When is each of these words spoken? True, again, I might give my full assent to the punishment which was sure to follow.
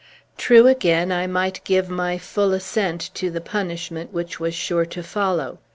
True, 0.35 0.65
again, 0.65 1.11
I 1.11 1.27
might 1.27 1.63
give 1.63 1.87
my 1.87 2.17
full 2.17 2.53
assent 2.53 3.11
to 3.13 3.29
the 3.29 3.39
punishment 3.39 4.11
which 4.11 4.39
was 4.39 4.55
sure 4.55 4.87
to 4.87 5.03
follow. 5.03 5.59